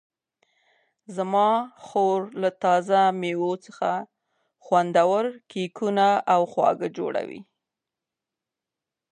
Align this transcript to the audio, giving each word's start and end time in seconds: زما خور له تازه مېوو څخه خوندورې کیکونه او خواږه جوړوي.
زما 1.15 1.49
خور 1.85 2.19
له 2.41 2.49
تازه 2.63 2.99
مېوو 3.19 3.53
څخه 3.65 3.89
خوندورې 4.65 5.31
کیکونه 5.51 6.07
او 6.33 6.41
خواږه 6.51 6.89
جوړوي. 6.97 7.41